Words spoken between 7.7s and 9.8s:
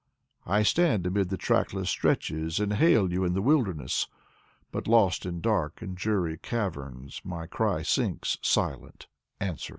sinks silent, answerless.